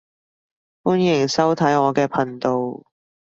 [0.81, 2.81] 歡迎收睇我嘅頻道